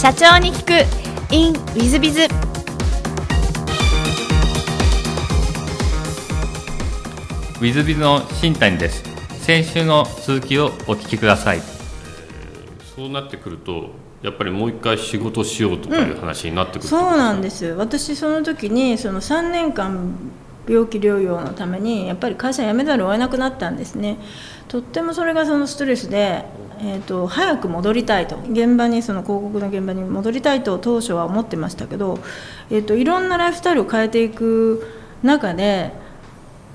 [0.00, 1.34] 社長に聞く。
[1.34, 9.02] In ウィズビズウィズビズの新谷です。
[9.40, 11.62] 先週の続きをお聞きください。
[12.94, 13.90] そうなってくると
[14.22, 17.66] やっぱりもう一回仕事しようとかいう話になってくる、うん、そうなんです。
[17.66, 20.14] 私その時にその3年間
[20.68, 24.16] 病気療養のためにやっぱり会社辞めざるを得なくなったんですね。
[24.68, 26.44] とってもそれがそのストレスで、
[26.80, 28.36] えーと、早く戻りたいと。
[28.50, 32.18] 現場にその広告の現場に戻りたいと当初は思ってましたけど、
[32.70, 34.86] えーと、いろんなライフスタイルを変えていく
[35.22, 35.92] 中で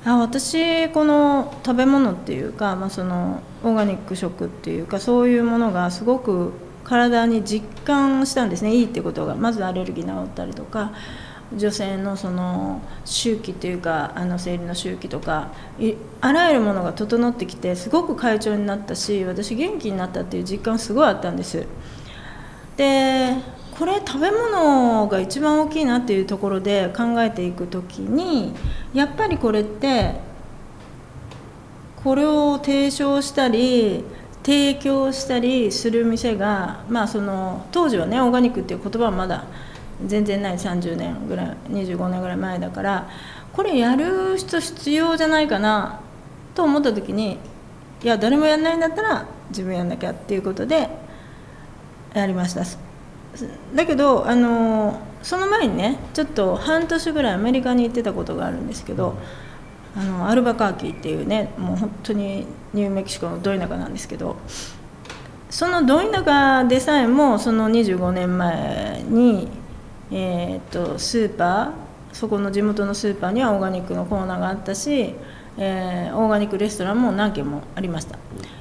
[0.06, 6.52] あ私この食べ物っていうか、まあ、そのオーガニック食っていうかそういうものがすごく
[6.84, 8.76] 体に実感したんですね。
[8.76, 10.92] いいってことがまずアレルギー治ったりとか
[11.58, 15.52] 女性のその周期というかあの生理の周期とか
[16.22, 21.66] あらゆるものが整ってきてすごく快調になったし私元気になったっていう実感すごいあったんです。
[22.78, 23.36] で
[23.78, 28.54] これ食べ物が一番大きいなっていうところで考えていく時に
[28.94, 30.16] やっぱりこれって
[32.04, 34.04] これを提唱したり
[34.44, 39.46] 提供したりする店がまあその当時はねオーガニックっていう言葉はまだ
[40.06, 43.10] 全然ない30年ぐらい25年ぐらい前だから
[43.54, 46.00] これやる人必要じゃないかな
[46.56, 47.38] と思った時に
[48.04, 50.90] いや誰もやんないんだったら自分やんなきゃっていうことで
[52.14, 52.64] やりました。
[53.74, 59.18] だけどあのその前にねちょっと半年ぐらいアメリカに行ってたことがあるんですけど
[59.96, 64.38] あのアルバカーキっていうねもう本当にニューメキシコのど田舎なんですけど
[65.50, 69.48] そのど田舎でさえもその25年前に
[70.16, 75.16] えーと、スーパーそこの地元のスーパーにはオーガニックのコーナーがあったし、
[75.58, 78.20] えー、オーガニックレストランも何軒もありました。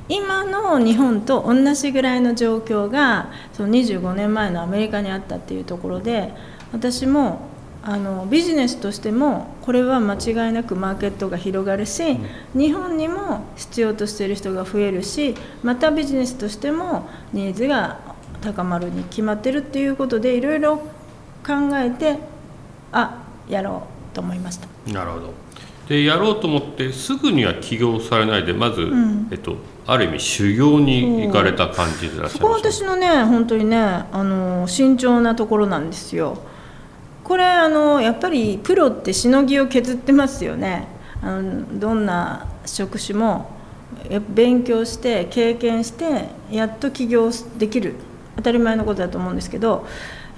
[0.09, 6.33] 今の日本と同じぐらいの状況がその25年前のアメリカにあったっていうところで
[6.73, 7.41] 私も
[7.83, 12.19] あのビジネスとしてもこれは間違いなくマーケットが広がるし、
[12.55, 17.99] 日本にも必要としている人が増えるしまたビジネスとしてもニーズが
[18.41, 20.83] 高まるに決まってるっていうことでいろいろ
[21.47, 22.19] 考えて
[22.93, 24.69] あやろうと思いました。
[24.93, 25.35] なるほど。
[25.89, 36.39] でやろうと思ってすぐには起業されないでまず、うん、えっと、ある意味修行に行かれた感じでいらっしゃいますそこ私のね本当にねあの慎重なところなんですよ。
[37.25, 40.89] これあのやっぱりプロってしのぎを削ってますよね。
[41.23, 43.51] あのどんな職種も
[44.29, 47.95] 勉強して経験してやっと起業できる。
[48.37, 49.87] 当たり前のことだと思うんですけど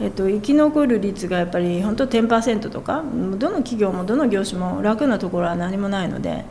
[0.00, 3.02] えっと、生き残る率がやっぱり本当10%とか
[3.38, 6.44] どの企業もどの業種も楽なところは何もないので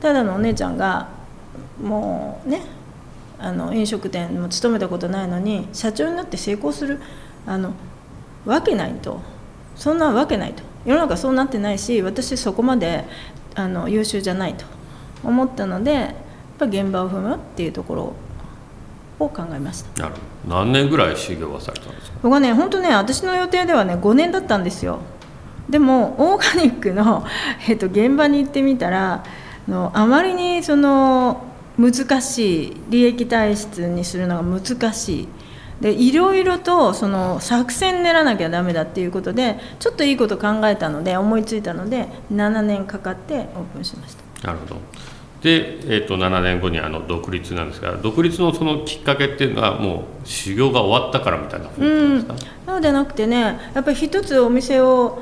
[0.00, 1.08] ただのお姉ちゃんが
[1.82, 2.62] もうね
[3.38, 7.00] あの飲食店も勤めたことないのに社長になって成功する
[7.46, 7.72] あの
[8.44, 9.20] わけないと。
[9.74, 10.62] そんなわけないと。
[10.84, 13.04] 世の中そうなってないし私そこまで
[13.54, 14.64] あの優秀じゃないと
[15.22, 16.14] 思ったのでやっ
[16.58, 18.12] ぱ現場を踏むっていうところ
[19.24, 20.02] を考えました。
[20.02, 20.14] なる
[20.48, 22.18] 何年ぐらい修行はされたんですか？
[22.22, 24.98] 僕はね本当ね私の予定ではね5年だったんですよ。
[25.70, 27.24] でもオーガニックの、
[27.68, 29.22] えっと、現場に行ってみたら
[29.68, 31.44] のあまりにその
[31.78, 35.28] 難しい利益体質にするのが難しい。
[35.80, 43.44] でいろいろとその作戦練らなきゃダメだっていうことでちょっといいこと考えたので思いついたので7年かかってオー
[43.74, 44.46] プンしました。
[44.46, 44.76] なるほど
[45.42, 55.20] で、えー、と7年後にあの独立なんですが独立のそのきっかけっていうのはもう修行が終わったからみたいなふうにですか、うん、そうじゃなくてねやっぱり一つお店を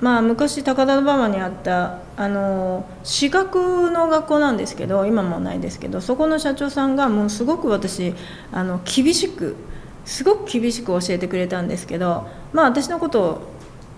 [0.00, 8.14] まあ昔高田馬場にあったあの資格の学校なんですけど今もないですけどそこの社長さんがもうすごく私
[8.52, 9.56] あの厳しく
[10.04, 13.42] すごく厳しく教えてくれたんですけどまあ私のことを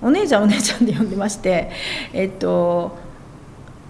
[0.03, 1.71] お姉ちゃんお姉ちゃんで呼んでまして
[2.13, 2.99] えっと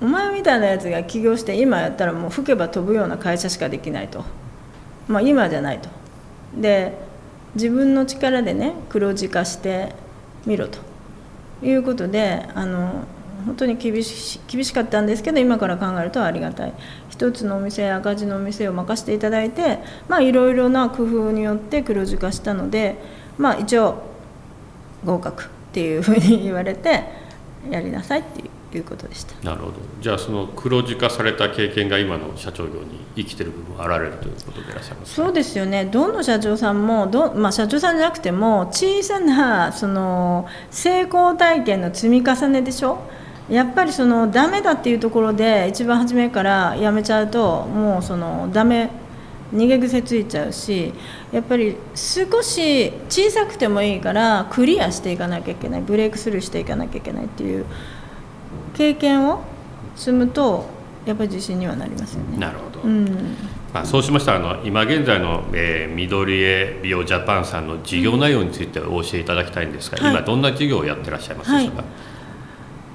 [0.03, 4.25] お前みたいなやつが起業して今やったらもう吹けば飛ぶような会社しかできないと。
[5.09, 5.89] まあ今じゃないと。
[6.57, 6.97] で
[7.55, 9.95] 自分の力でね黒字化して
[10.47, 10.79] みろと。
[11.63, 13.05] いうことであの
[13.45, 16.73] 本当に厳し厳しかったんですけど今から考えるとありがたい。
[17.11, 22.97] 一つのお店赤字のお店を任せていただいてまあいろいろな工夫によって黒字化したので
[23.37, 24.03] まあ一応
[25.05, 27.05] 合格っていうふうに言われて
[27.71, 28.60] やりなさいっていう。
[28.79, 29.35] いうことでした。
[29.45, 29.73] なるほど。
[30.01, 35.85] じゃあその黒字化された経験が今の社長業に生きてる部分あられるということでいらっしゃいます、そうですよね。
[35.87, 42.99] どの社長さんもど、まあ、社長さんじゃなくても小さなその成功体験の積み重ねでしょ？
[43.49, 48.91] やっぱりそのダメだっていうところで一番初めからやめちゃうともうそのダメ
[49.53, 50.95] 逃げ癖ついちゃうし
[51.33, 57.67] やっぱり少し小さくてもいいからクリアしていかなきゃいけないブレイクスルーしていかなきゃいけないっていう
[58.81, 59.43] 経験を
[59.95, 60.65] 積むと
[61.05, 62.39] やっぱり自信にはなりますよね。
[62.39, 63.05] なるほど、うん。
[63.75, 70.13] まあ、そうしましたらあの今現在の、えー、緑江美容ジャパンさんの事業内容についてお教えいただきたいんですが、はい。
[70.13, 71.85] 今どんな事業をやってらっしゃいますでしょうか、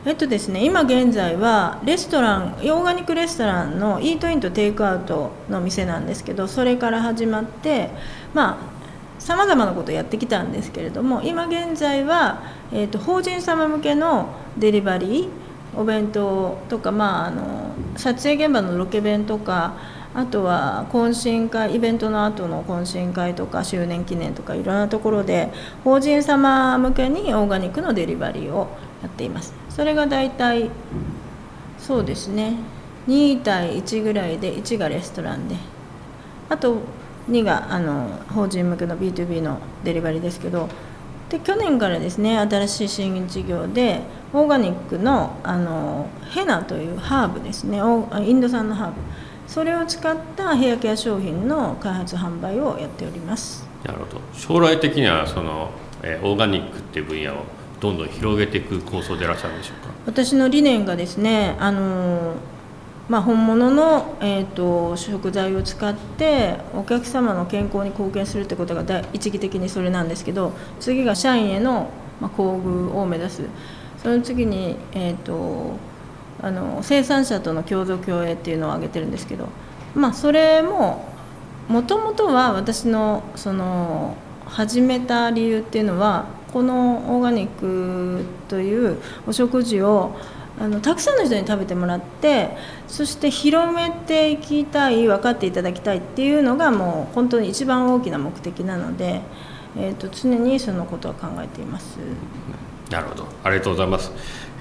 [0.05, 7.91] えっとですね、今現在はレストランオーガニックレストランのイートインとテイクアウトの店なんですけどそれから始まって
[8.33, 12.41] まあさまざまなことをやってきたんですけれども今現在は、
[12.73, 15.44] えー、と法人様向けのデリバリー
[15.77, 19.77] お弁当とか、まあ、あの撮影現場のロケ弁とか
[20.13, 25.51] あとは懇親会イベントの後の懇親会とか周年記念とかいろんなところで
[25.83, 28.69] 法人様向けにオーガニックのデリバリーを
[29.01, 29.53] やっています。
[29.69, 30.69] それが大体
[31.77, 32.53] そうですね。
[33.07, 35.55] 2対1ぐらいで1がレストランで。
[36.49, 36.77] あと
[37.29, 40.69] 2があの法人向けの B2B のデリバリーですけど
[41.29, 44.01] で去年からですね新しい新事業で
[44.35, 47.81] オーガニックのあのヘナというハーブですね。
[47.81, 48.95] オインド産のハーブ。
[49.47, 53.65] それを使ったヘアケア商品の開発販売をやっております。
[53.85, 54.21] なるほど。
[54.33, 55.69] 将来的にはその、
[56.03, 57.45] えーオーガニックっていう分野を
[57.79, 59.93] どんどん広げていく構想でいらっしゃるんでしょうか？
[60.05, 62.33] 私の理念がですねあの
[63.07, 73.43] まあ、本物の、えー、と食材を使ってお客様の健康に貢献するってことが第一義的にそれなんですけど次が社員への、まあ、厚遇を目指す
[74.05, 75.79] その次に、えー、と
[76.39, 79.47] あの生産者との共同共栄っていうのを挙げてるんですけど、
[79.95, 81.11] まあ、それも
[81.67, 84.15] もともとは私のその
[84.45, 90.15] 始めた理由っていうのはこのオーガニックというお食事を
[90.59, 92.55] あのたくさんの人に食べてもらって
[92.87, 99.21] そして広めていきたい分かっていただきたいっていうのがもう本当に一番大きな目的なので、
[99.75, 101.97] えー、と常にそのことは考えています。
[102.89, 103.27] なるほど。
[103.43, 104.11] ありがとうございます、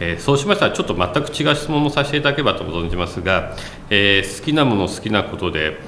[0.00, 3.56] えーそうしましたらちょっと全く違う質問もさせていただければと存じますが、
[3.90, 5.78] えー好きなもの好きなことで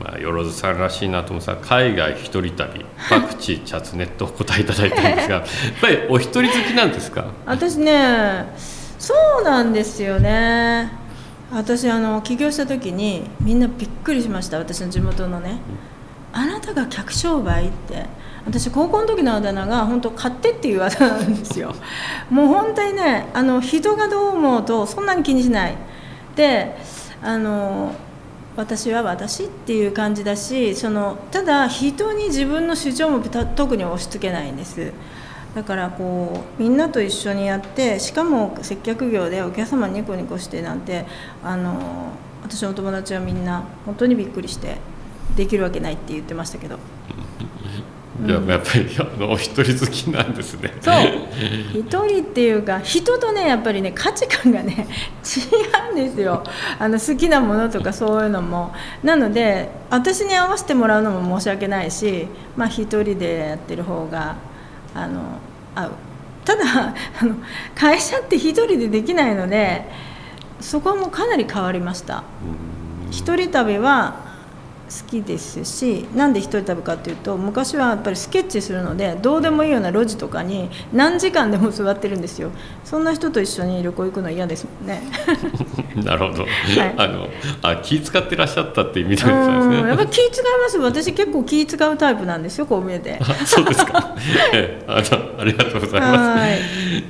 [0.00, 5.44] まあ、よろずさんらしいなと思うんですが海外一人旅 パクチーチャツネットお答えいただいたんですが やっ
[5.80, 7.26] ぱりお一人好きなんですか？
[7.46, 8.46] 私ね
[8.98, 10.90] そうなんですよね。
[11.52, 14.58] 私あの起業した時にみんなびっくりしました。
[14.58, 15.58] 私の地元のね
[16.32, 18.06] 「あなたが客商売?」って
[18.44, 21.74] 私高校の時のあだ名が本当買ってっていうあだ名なんですよ。
[22.30, 25.76] もう本当にねあの人がどう思うとそんなに気にしない。
[26.34, 26.76] で
[27.22, 27.92] あの
[28.56, 34.92] 私は私っていう感じだしそのただ人に自分の主張も特に押し付けないんです。
[35.54, 41.04] だからこうみんなと一緒にやってしかも接客業でお客様にニコニコしてなんて
[41.44, 41.74] あの
[42.42, 44.91] 私のお友達はみんな本当にびっくりして。
[45.36, 46.78] できるわけないって言ってましたけど。
[48.24, 50.72] じゃあやっぱりあのお一人好きなんですね。
[50.80, 50.94] そう。
[51.72, 54.86] 一人っていうか人とねやっぱりね価値観がね
[55.24, 56.44] 違うんですよ。
[56.78, 58.72] あの好きなものとかそういうのも。
[59.02, 64.36] なので私に合わせてもらうのも申し訳ないしまあ一人でやってる方が
[64.94, 65.38] あの
[65.74, 65.90] 合う。
[66.44, 66.62] ただ
[67.20, 67.34] あの
[67.74, 69.88] 会社って一人でできないので
[70.60, 72.22] そこはもうかなり変わりました。
[73.10, 74.21] 一人旅は
[74.92, 82.50] 好きですしなんで一人旅かっていうと昔はやっぱりスケッチするのでどうでもいいような路地とかに何時間でも座ってるんですよ。
[82.84, 85.02] そんな人と一緒に旅行行くの嫌ですもんね。
[86.04, 86.46] なるほど、
[86.96, 87.28] あの
[87.62, 89.80] あ気使ってらっしゃったって意味なんですね。
[89.80, 90.78] うんやっぱり気使います。
[90.78, 93.18] 私結構気使うタイプなんですよこう見えて。
[93.20, 94.14] あそうですか。
[94.52, 94.84] ええ。
[94.86, 96.58] あのありがとうございま はい。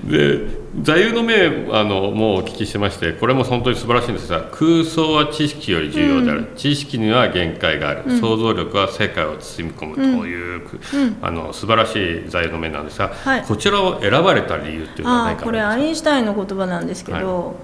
[0.06, 0.10] す。
[0.10, 10.62] で座右の銘あのもうお聞きしましてこれも本当に素晴らしいんですが空想は知識より重要である、知識には限界がある、想像力は世界を包み込むという、
[11.20, 13.42] あの素晴らしい座右の銘なんですが、はい。
[13.42, 15.42] こちらを選ばれた理由っていうのはあ何か？
[15.42, 17.54] あこれアインシュタインの言葉なんですけど、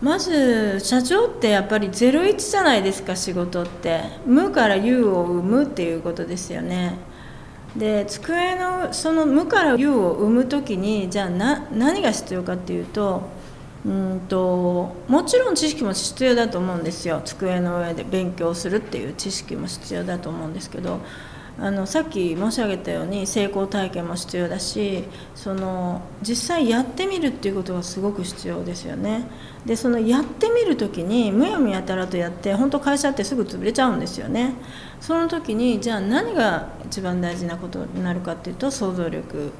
[0.00, 4.00] まず社長ってやっぱり01じゃないですか仕事って。
[4.24, 6.98] 無から有を生むっていうことですよね
[7.76, 13.22] で机のその無から有を生む時にじゃあな何が必要かっていうと
[13.84, 17.20] うんともちろん知識も必要だと思うんですよ。
[17.24, 21.00] 机の上で勉強するっていう知識も必要だと思うんですけど
[21.56, 25.04] あのさっき申し上げたように成功体験も必要だし
[25.36, 29.28] その実際やってみるっていうことがすごく必要ですよね。
[29.64, 34.54] でそのやってみる時にむやみやたらとやって本当会社ってすぐ潰れちゃうんですよね。
[35.00, 39.52] その時にじゃあ何が一番大事なことになるかっていうと想像力。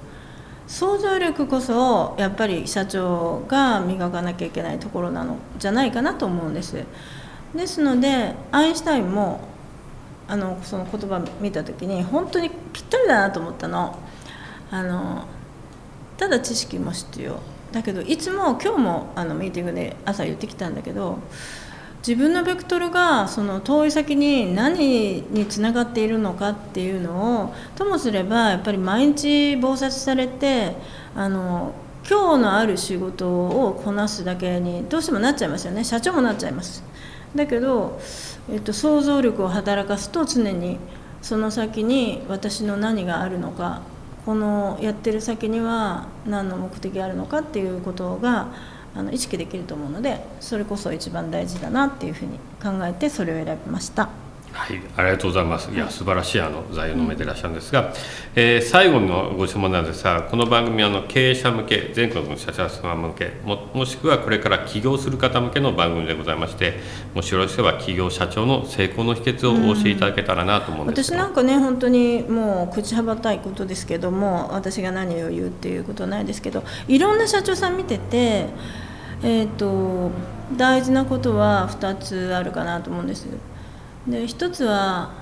[0.67, 6.85] 想像力こそやっぱり社長が磨かなきゃいけないところなのじゃないかなと思うんです。
[7.55, 9.54] ですのでアインシュタインも
[10.27, 13.99] あのその言葉見た時に本当にぴったりだなと思ったの。
[14.71, 15.27] あの
[16.17, 17.41] ただ知識も必要。
[17.73, 21.19] だけどいつも今日もあのミーティングで朝言ってきたんだけど
[22.07, 30.77] 自分のベクトルがその遠い先に何につながっているのかっていうのをともすればやっぱり毎日忙殺されて
[31.17, 31.75] あの
[32.09, 35.83] 今日のある仕事をこなすだけにどうしてもなっちゃいますよね。
[35.83, 36.85] 社長もなっちゃいます。
[37.35, 37.99] だけど、
[38.51, 40.79] えっと、想像力を働かすと常に
[41.23, 43.83] その先に私の何があるのか
[44.27, 48.49] このやってる先には何の目的があるのかっていうことが
[48.95, 54.24] あの意識できると思うのでそれこそ一番大事だなっていうふうに考えてそれを選びました。
[54.55, 55.71] はい、ありがとうございます。
[55.73, 57.93] いや、素晴らしいあの座右の銘でいらっしゃるんですが、
[58.37, 66.79] えー、最後のご質問なんですが、この番組はあの経営者向け、全国の社長様向けも、もしくはこれから起業する方向けの番組でございまして、
[67.15, 78.47] もしよろしければ起業社長の成功の秘訣をお教えいただけたらなと思うんです私なんかね、本当にもう口はばたいことですけども、私が何を言うっていうことはないですけど、いろんな社長さん見てて、
[79.25, 80.13] えーと、
[80.57, 83.27] 大事なことは2つあるかなと思うんです。
[84.07, 85.13] で1つは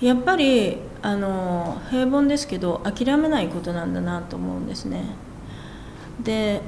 [0.00, 5.04] やっぱりあの平凡ですけど諦めないことなんだなと思うんですね。
[6.22, 6.62] で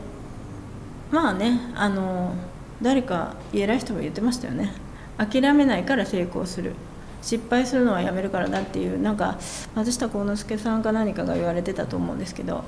[1.11, 2.35] まあねあの
[2.83, 4.73] 誰か偉い人も言ってましたよね。
[5.17, 6.75] 諦めないから成功する。
[7.21, 9.39] 失敗するのはやめるからだっていうなんか
[9.75, 12.63] 松下幸之助さんか何かが言われてたと思うんですけど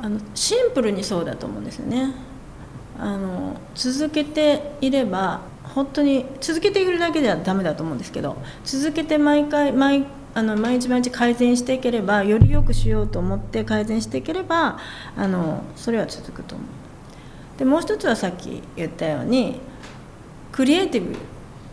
[0.00, 2.14] あのシンプルにそうだと思うんですよね。
[2.98, 5.40] あの続けていれば
[5.74, 14.78] 本当に続けているだけではダメだと思うんですけど続けて毎回毎あの毎日毎日改善していければより良くしようと思って改善していければ
[15.16, 16.68] あのそれは続くと思う
[17.58, 19.60] でもう一つはさっき言ったように
[20.50, 21.16] クリエイティブ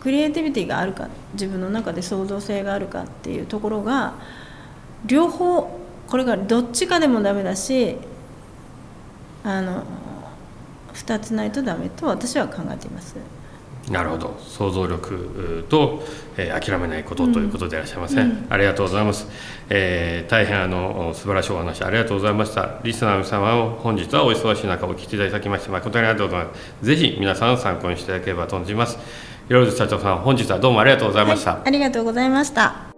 [0.00, 4.14] クリエイティビティがあるか自分の中で創造性があるかっていうところが
[5.06, 5.78] 両方
[6.08, 7.96] これがどっちかでもダメだし
[9.44, 9.84] あの
[10.94, 13.16] 2つないとダメと私は考えています。
[13.88, 14.36] なるほど。
[14.40, 16.02] 想像力と、
[16.36, 19.26] えー、諦めないことということでいらっしゃいませ、うん、ありがとうございます、
[19.68, 22.80] えー、大変あの素晴らしいお話ありがとうございました。
[22.84, 26.86] リスナーの皆様を本日はお忙しい中お聞きいただきまして誠にありがとうございます。
[26.86, 28.98] ぜひ皆さん参考にしていただければと思います。
[29.50, 32.89] いろいろ社長さん本日はどうもありがとうございました、はい、ありがとうございました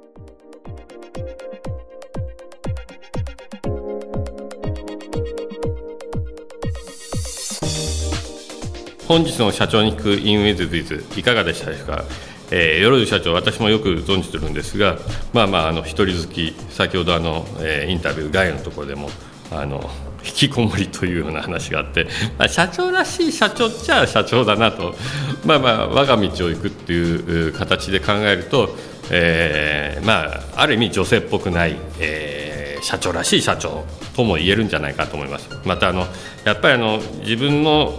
[9.09, 12.05] 本日の社長に聞くインウェイズビズいかがでしたでしょうか、
[12.51, 14.99] えー、よろず社長私もよく存じてるんですが
[15.33, 19.09] まあまああの一人好き先ほどあの、えー、インタビュー外のところでも
[19.51, 19.91] あの
[20.25, 22.07] 引きこもりというような話があって、
[22.39, 24.95] まあ、社長らしい社長っちゃ社長だなと、
[25.45, 28.71] まあまあ、我が道を行くっていう形で考えると、
[29.11, 32.52] えー、まあ、ある意味女性っぽくない、えー、
[32.83, 33.85] 社長らしい社長
[34.15, 35.49] とも言えるんじゃないかと思います。
[35.65, 36.07] またあの
[36.45, 37.93] やっぱりあの自分の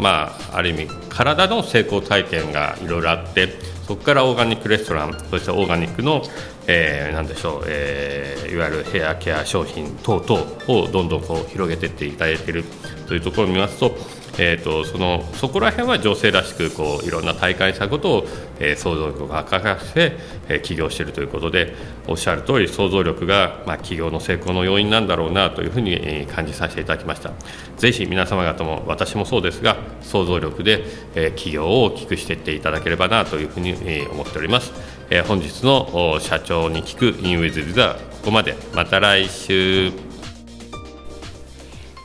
[0.00, 3.48] まあ、ある意味体の成功体験がいろいろあって
[3.86, 6.22] そこからオーガニックレストランそしてオーガニックの、
[6.66, 12.64] えー、でしょう、えー、いわゆるヘアケア商品等々をどんどんこう広げていっていただいている
[13.08, 13.90] というところを見ますと
[14.38, 18.26] えーと、そのそこら辺は女性らしくこういろんな大会したことを、
[18.58, 20.16] えー、想像力を働かせて、
[20.48, 21.74] えー、起業しているということで
[22.06, 27.32] おっしゃる通り想像力が、まあ、起業の成功の要因なんだろうなというふうに、えー、感じさせていただきました。
[27.76, 30.84] ぜひ皆様方も私もそうですが想像力で、
[31.14, 34.72] えー、起業を大きくしていっていただければなというふうに、えー、思っております、
[35.10, 38.54] えー、本日の社長に聞くインウェズではここまで。
[38.72, 39.90] また来週。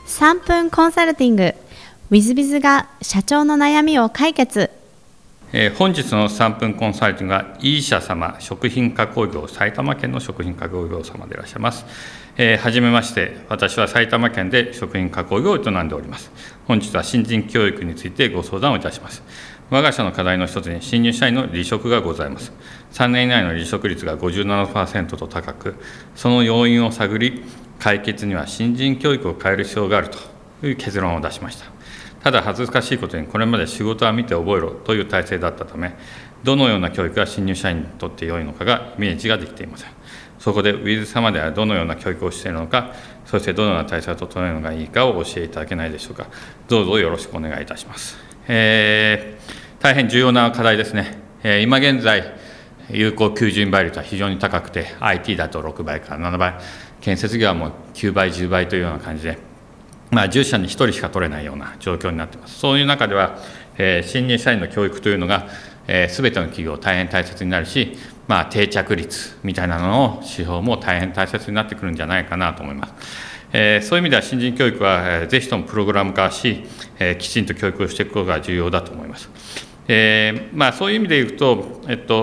[0.06, 1.67] 3分コンサルティング。
[2.10, 4.70] ウィズビズが社長の悩みを解決、
[5.76, 11.84] 本日の3分コンサルティングは、イーシャ様、食品加工業、埼玉県の食品加工業様でいらっしゃいます。
[12.38, 16.32] えー、はじめまして、私は埼玉県で食品加工業を営んでおります。
[16.66, 19.22] 本日は新人教育についてご相談をいたします。
[19.68, 22.54] 我が社の課題の一つに、新入社員の離職がございます。
[22.94, 25.74] 3年以内の離職率が57%と高く、
[26.16, 27.42] その要因を探り、
[27.78, 31.66] 解決には新人教育を変える必要があるとという結論を出しました。
[32.22, 35.94] ただ恥ずかしいことにこれまで仕事は見て覚えろという体制だったため
[36.42, 39.90] どのような教育が新入社員にとって良いのかがイメージができていません。
[40.38, 42.92] そこでウィズ様ではどのような教育をしているのか
[43.26, 46.26] そしてどのような体制を整えるのがいいかを教えていただけないでしょうか。
[46.68, 52.34] どうぞよろしくお願いいたします、えー、大変重要な課題ですね、えー、今現在
[52.90, 56.54] 有効求人倍率は非常に高くて IT だと6倍から7倍。
[57.00, 59.38] 建設業はもう9倍10倍というような感じで
[60.10, 62.58] まあ、10社に1人しか取れないような状況になっています。
[62.58, 63.38] そういう中では、
[63.76, 65.48] えー、新入社員の教育というのが、
[65.86, 67.96] えー、全ての企業大変大切になるし、
[68.26, 72.94] まあ、定着率みたいなのの指標も大変大切になってくるんじゃないかなと思います。
[73.52, 76.64] えー、そういう意味では新人教育は、えー、ぜひともプログラム化し、
[76.98, 79.30] えー、きちんと教育をしていくことが重要だと思います。
[79.90, 82.18] えーまあ、そういう意味で言うと、えっと、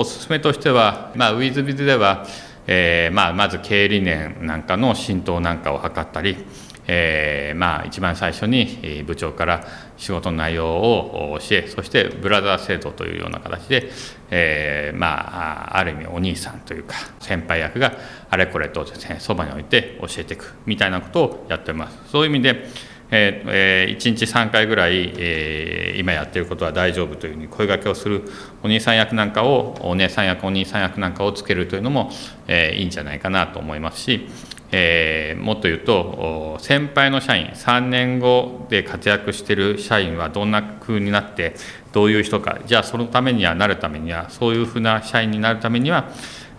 [0.00, 2.26] お勧めとしては、まあ、ウィズビズでは、
[2.66, 6.38] えーまあ、まず経営理念なんかの浸透なんかを図ったり、
[6.86, 13.90] えーまあ、一番最初に部長から仕事の内容を教えそしてブラザー制度というような形で、
[14.30, 17.92] えーまあ、ある意味お兄さんというか先輩役が
[18.30, 21.98] あれこれとですねそばに置いて教えていくみたいなことをやっております。
[22.10, 28.22] そういう意味でえー、1日3回ぐらい、えー、今やってることは大丈夫というふうに声がけをする
[28.62, 32.10] お兄さん役なんかをお姉さん役お兄さん役なんかをつけるというのも、
[32.48, 34.28] えー、いいんじゃないかなと思いますし、
[34.72, 41.54] えー、もっと言うと先輩の社員3年後で活躍してる社員はどんな風になって
[41.92, 46.10] どういう人かじゃあそのためにはなるためにはそういうふうな社員になるためには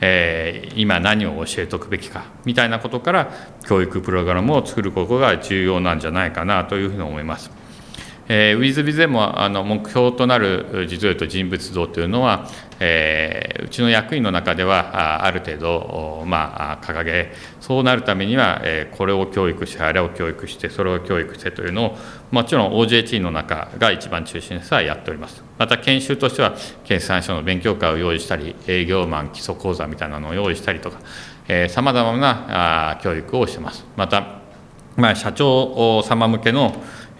[0.05, 3.31] えー、今何を教えておくべきかみたいなことから
[3.65, 7.62] 教育プログラムを作ることが重要なんじゃないかなというふうに思います。
[8.35, 12.49] えー、ウィズビゼもあの目標となる実を言うと人物像というのは、
[12.79, 21.97] えー、うちの役員の中ではある程度、まあ、掲げそうなるためには、えー、これを教育してあれを教育してそれを教育してというのを
[22.31, 25.43] もちろん OJT の中が一番中心でさえやっております。
[25.59, 30.97] また研修としては決算書の勉強会を用意したり営業マン基礎講座みたいなのを用意したりとか
[31.69, 33.85] さまざまなあ教育をしてます。
[33.95, 34.39] また、
[34.95, 36.73] まあ、社長様向けの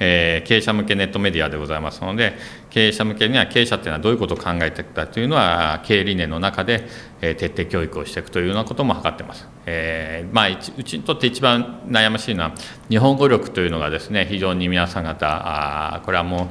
[0.06, 2.34] えー、経営者向けネットメディアでございますので
[2.70, 6.86] 経営者向けには経営者っていうのはどういうことを考えていくかというのは経営理念の中で、
[7.22, 12.54] えー、徹底教育をしていくというようなことも図ってます、えーまあ、うちにとって一番悩ましいのは
[12.90, 15.26] 日本語力というのがですね非常に皆さん方
[15.96, 16.50] あこれはも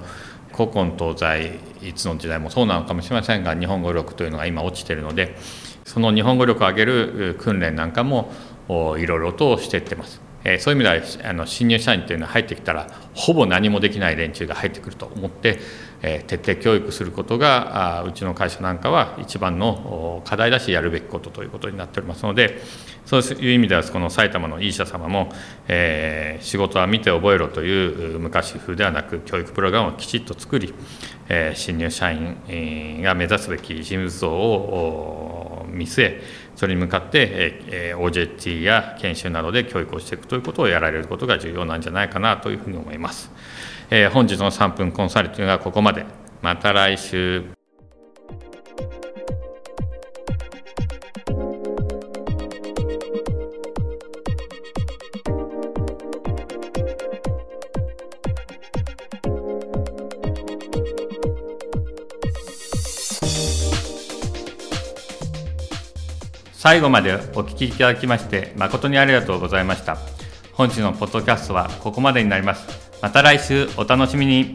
[0.52, 5.36] う古今東西いつの時代もそうなのかもしれませんが日本語力というのが今落ちてるので
[5.84, 8.30] その日本語力を上げる訓練なんかも
[8.68, 10.31] いろいろとしていってます。
[10.44, 15.60] えそういう意味ではあの新入社員っていうのは入ってきたらほぼ何もできない連中が入ってくると思って、
[16.02, 22.60] え徹底教育することがあうちの会社なんかは一番の課題だしやるべきことということになっておりますので
[23.04, 25.32] そういう意味ではこの埼玉のいい社様も、
[25.68, 30.74] え、仕事は見て覚えろという昔風ではなく教育プログラムをきちっと作り、
[31.28, 36.22] え、新入社員が目指すべき人物像を見据え
[36.56, 43.30] それに向かって、えー、OJT や研修などで教育をしていくということをやられることが重要なんじゃないかなというふうに思います。
[43.90, 46.06] えー、本日の3分コンサルティングはここまで。
[46.42, 47.61] また来週。
[66.62, 69.98] 最後までお聞きいただきまして誠にありがとうございました。
[70.52, 72.92] 本日のポッドキャストはここまでになります。
[73.02, 74.54] また来週お楽しみに。